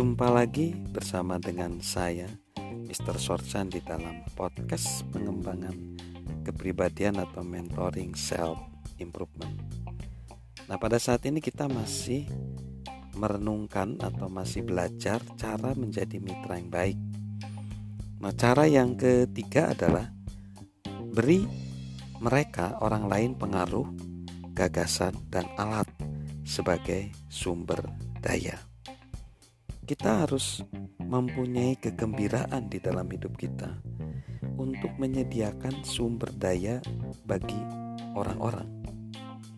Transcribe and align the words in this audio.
Jumpa 0.00 0.32
lagi 0.32 0.72
bersama 0.72 1.36
dengan 1.36 1.76
saya 1.84 2.24
Mr. 2.56 3.20
Sorchan 3.20 3.68
di 3.68 3.84
dalam 3.84 4.24
podcast 4.32 5.04
pengembangan 5.12 5.76
kepribadian 6.40 7.20
atau 7.20 7.44
mentoring 7.44 8.16
self 8.16 8.56
improvement. 8.96 9.52
Nah, 10.72 10.80
pada 10.80 10.96
saat 10.96 11.20
ini 11.28 11.44
kita 11.44 11.68
masih 11.68 12.24
merenungkan 13.12 14.00
atau 14.00 14.32
masih 14.32 14.64
belajar 14.64 15.20
cara 15.36 15.76
menjadi 15.76 16.16
mitra 16.16 16.56
yang 16.56 16.72
baik. 16.72 16.98
Nah, 18.24 18.32
cara 18.32 18.64
yang 18.64 18.96
ketiga 18.96 19.76
adalah 19.76 20.08
beri 21.12 21.44
mereka 22.24 22.80
orang 22.80 23.04
lain 23.04 23.36
pengaruh, 23.36 23.84
gagasan, 24.56 25.12
dan 25.28 25.44
alat 25.60 25.92
sebagai 26.48 27.12
sumber 27.28 27.84
daya. 28.24 28.69
Kita 29.90 30.22
harus 30.22 30.62
mempunyai 31.02 31.74
kegembiraan 31.74 32.70
di 32.70 32.78
dalam 32.78 33.10
hidup 33.10 33.34
kita 33.34 33.74
untuk 34.54 34.94
menyediakan 35.02 35.82
sumber 35.82 36.30
daya 36.30 36.78
bagi 37.26 37.58
orang-orang 38.14 38.70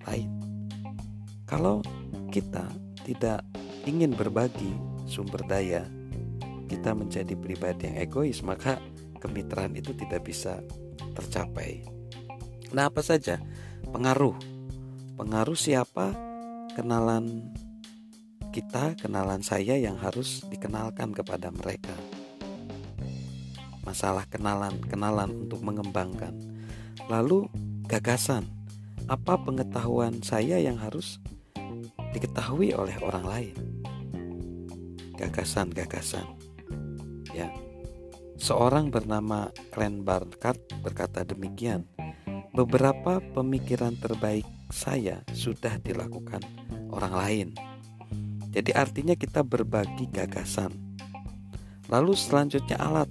lain. 0.08 0.32
Kalau 1.44 1.84
kita 2.32 2.64
tidak 3.04 3.44
ingin 3.84 4.16
berbagi 4.16 4.72
sumber 5.04 5.44
daya, 5.44 5.84
kita 6.64 6.96
menjadi 6.96 7.36
pribadi 7.36 7.92
yang 7.92 8.00
egois, 8.00 8.40
maka 8.40 8.80
kemitraan 9.20 9.76
itu 9.76 9.92
tidak 9.92 10.24
bisa 10.24 10.64
tercapai. 11.12 11.84
Nah, 12.72 12.88
apa 12.88 13.04
saja 13.04 13.36
pengaruh? 13.92 14.40
Pengaruh 15.20 15.60
siapa? 15.60 16.16
Kenalan 16.72 17.52
kita, 18.52 18.92
kenalan 19.00 19.40
saya 19.40 19.80
yang 19.80 19.96
harus 19.96 20.44
dikenalkan 20.52 21.16
kepada 21.16 21.48
mereka. 21.48 21.96
Masalah 23.80 24.28
kenalan, 24.28 24.76
kenalan 24.86 25.48
untuk 25.48 25.64
mengembangkan. 25.64 26.36
Lalu 27.08 27.48
gagasan, 27.88 28.44
apa 29.08 29.40
pengetahuan 29.40 30.20
saya 30.20 30.60
yang 30.60 30.76
harus 30.76 31.16
diketahui 32.12 32.76
oleh 32.76 32.94
orang 33.00 33.24
lain? 33.24 33.56
Gagasan-gagasan. 35.16 36.28
Ya. 37.32 37.48
Seorang 38.36 38.92
bernama 38.92 39.48
Glenn 39.72 40.04
Barnard 40.04 40.60
berkata 40.84 41.24
demikian. 41.24 41.88
Beberapa 42.52 43.24
pemikiran 43.32 43.96
terbaik 43.96 44.44
saya 44.68 45.24
sudah 45.32 45.80
dilakukan 45.80 46.44
orang 46.92 47.14
lain. 47.16 47.71
Jadi 48.52 48.70
artinya 48.76 49.16
kita 49.16 49.40
berbagi 49.40 50.12
gagasan. 50.12 50.70
Lalu 51.88 52.12
selanjutnya 52.12 52.76
alat. 52.76 53.08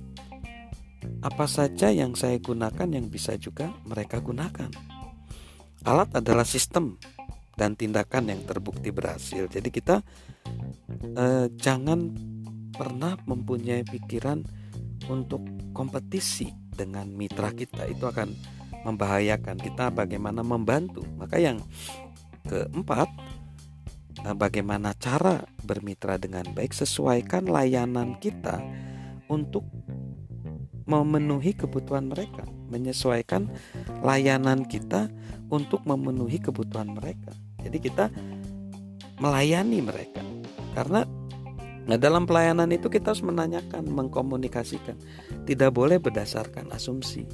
Apa 1.26 1.50
saja 1.50 1.90
yang 1.90 2.14
saya 2.14 2.38
gunakan 2.38 2.86
yang 2.86 3.10
bisa 3.10 3.34
juga 3.42 3.74
mereka 3.90 4.22
gunakan. 4.22 4.70
Alat 5.82 6.14
adalah 6.14 6.46
sistem 6.46 7.02
dan 7.58 7.74
tindakan 7.74 8.30
yang 8.30 8.42
terbukti 8.46 8.94
berhasil. 8.94 9.50
Jadi 9.50 9.70
kita 9.74 10.06
eh, 11.18 11.50
jangan 11.58 12.14
pernah 12.74 13.18
mempunyai 13.26 13.82
pikiran 13.86 14.46
untuk 15.10 15.42
kompetisi 15.74 16.54
dengan 16.70 17.10
mitra 17.10 17.50
kita. 17.50 17.90
Itu 17.90 18.10
akan 18.10 18.30
membahayakan 18.86 19.58
kita 19.62 19.94
bagaimana 19.94 20.42
membantu. 20.42 21.06
Maka 21.18 21.38
yang 21.38 21.62
keempat, 22.46 23.10
eh, 24.26 24.36
bagaimana 24.36 24.94
cara 24.98 25.44
bermitra 25.66 26.18
dengan 26.18 26.46
baik 26.52 26.74
sesuaikan 26.74 27.48
layanan 27.48 28.18
kita 28.20 28.62
untuk 29.32 29.66
memenuhi 30.90 31.56
kebutuhan 31.56 32.12
mereka, 32.12 32.44
menyesuaikan 32.68 33.48
layanan 34.04 34.68
kita 34.68 35.08
untuk 35.48 35.84
memenuhi 35.88 36.42
kebutuhan 36.42 36.92
mereka. 36.92 37.32
Jadi 37.62 37.78
kita 37.80 38.06
melayani 39.22 39.80
mereka. 39.80 40.20
Karena 40.74 41.06
Nah, 41.82 41.98
dalam 41.98 42.30
pelayanan 42.30 42.70
itu 42.70 42.94
kita 42.94 43.12
harus 43.12 43.26
menanyakan, 43.26 43.90
mengkomunikasikan. 43.90 44.94
Tidak 45.50 45.72
boleh 45.74 45.98
berdasarkan 45.98 46.70
asumsi. 46.70 47.26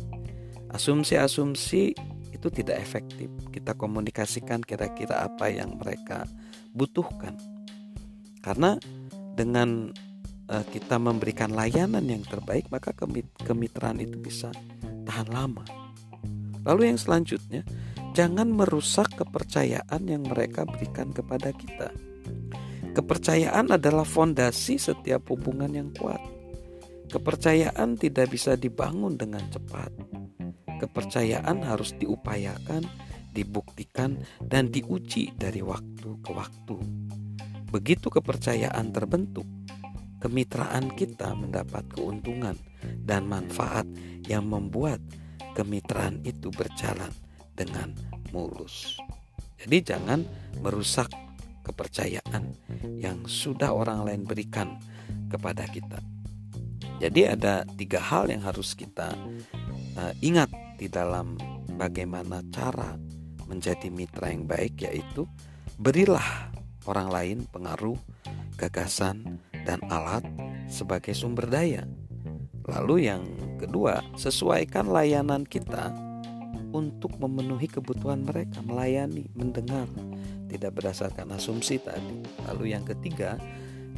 Asumsi-asumsi 0.72 1.92
itu 2.38 2.54
tidak 2.54 2.78
efektif. 2.78 3.28
Kita 3.50 3.74
komunikasikan 3.74 4.62
kira-kira 4.62 5.26
apa 5.26 5.50
yang 5.50 5.74
mereka 5.82 6.30
butuhkan. 6.78 7.34
Karena 8.46 8.78
dengan 9.34 9.90
uh, 10.48 10.66
kita 10.70 11.02
memberikan 11.02 11.52
layanan 11.58 12.06
yang 12.06 12.22
terbaik, 12.22 12.70
maka 12.70 12.94
kemitraan 13.42 13.98
itu 13.98 14.22
bisa 14.22 14.54
tahan 15.10 15.34
lama. 15.34 15.66
Lalu 16.62 16.94
yang 16.94 17.00
selanjutnya, 17.02 17.66
jangan 18.14 18.54
merusak 18.54 19.18
kepercayaan 19.18 20.06
yang 20.06 20.30
mereka 20.30 20.64
berikan 20.70 21.10
kepada 21.10 21.50
kita. 21.58 21.90
Kepercayaan 22.94 23.78
adalah 23.78 24.06
fondasi 24.06 24.78
setiap 24.78 25.30
hubungan 25.30 25.70
yang 25.70 25.90
kuat. 25.94 26.22
Kepercayaan 27.08 27.96
tidak 27.96 28.34
bisa 28.34 28.60
dibangun 28.60 29.16
dengan 29.16 29.46
cepat 29.48 29.94
Kepercayaan 30.78 31.66
harus 31.66 31.98
diupayakan, 31.98 32.86
dibuktikan, 33.34 34.22
dan 34.42 34.70
diuji 34.70 35.34
dari 35.34 35.66
waktu 35.66 36.10
ke 36.22 36.32
waktu. 36.34 36.78
Begitu 37.68 38.08
kepercayaan 38.08 38.94
terbentuk, 38.94 39.46
kemitraan 40.22 40.94
kita 40.94 41.34
mendapat 41.36 41.84
keuntungan 41.92 42.56
dan 43.04 43.28
manfaat 43.28 43.86
yang 44.26 44.48
membuat 44.48 45.02
kemitraan 45.58 46.22
itu 46.22 46.54
berjalan 46.54 47.10
dengan 47.58 47.92
mulus. 48.30 49.02
Jadi, 49.58 49.82
jangan 49.82 50.22
merusak 50.62 51.10
kepercayaan 51.66 52.54
yang 53.02 53.26
sudah 53.26 53.74
orang 53.74 54.06
lain 54.06 54.22
berikan 54.24 54.78
kepada 55.28 55.66
kita. 55.66 55.98
Jadi, 57.02 57.22
ada 57.26 57.66
tiga 57.78 57.98
hal 57.98 58.30
yang 58.30 58.46
harus 58.46 58.78
kita 58.78 59.18
uh, 59.98 60.14
ingat 60.22 60.48
di 60.78 60.86
dalam 60.86 61.34
bagaimana 61.76 62.46
cara 62.54 62.94
menjadi 63.50 63.90
mitra 63.90 64.30
yang 64.30 64.46
baik 64.46 64.86
yaitu 64.86 65.26
berilah 65.82 66.54
orang 66.86 67.10
lain 67.10 67.38
pengaruh, 67.50 67.98
gagasan, 68.56 69.42
dan 69.66 69.82
alat 69.92 70.24
sebagai 70.70 71.12
sumber 71.18 71.50
daya. 71.50 71.84
Lalu 72.68 73.10
yang 73.10 73.24
kedua, 73.58 74.04
sesuaikan 74.20 74.92
layanan 74.92 75.44
kita 75.48 75.92
untuk 76.76 77.16
memenuhi 77.18 77.68
kebutuhan 77.68 78.28
mereka, 78.28 78.60
melayani, 78.60 79.32
mendengar, 79.34 79.88
tidak 80.52 80.76
berdasarkan 80.76 81.32
asumsi 81.36 81.80
tadi. 81.80 82.24
Lalu 82.48 82.76
yang 82.76 82.84
ketiga, 82.84 83.40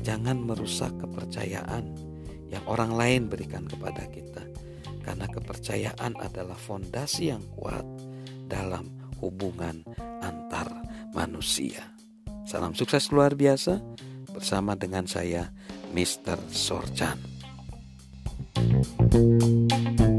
jangan 0.06 0.38
merusak 0.38 0.94
kepercayaan 1.02 1.98
yang 2.50 2.62
orang 2.66 2.94
lain 2.94 3.22
berikan 3.30 3.66
kepada 3.66 4.06
kita 4.10 4.42
karena 5.04 5.26
kepercayaan 5.30 6.18
adalah 6.20 6.58
fondasi 6.58 7.32
yang 7.32 7.44
kuat 7.56 7.86
dalam 8.50 8.90
hubungan 9.20 9.84
antar 10.22 10.70
manusia. 11.14 11.84
Salam 12.48 12.74
sukses 12.74 13.14
luar 13.14 13.38
biasa 13.38 13.78
bersama 14.34 14.74
dengan 14.74 15.06
saya 15.06 15.52
Mr. 15.94 16.38
Sorchan. 16.50 17.18
thank 19.10 20.00
you 20.00 20.19